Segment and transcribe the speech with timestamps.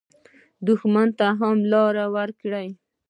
[0.65, 2.67] دښمن ته هم لار ورکړئ